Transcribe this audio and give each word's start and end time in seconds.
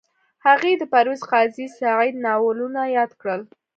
هغې 0.45 0.71
د 0.77 0.83
پرویز 0.93 1.21
قاضي 1.31 1.67
سعید 1.79 2.15
ناولونه 2.25 2.81
یاد 2.97 3.11
کړل 3.21 3.41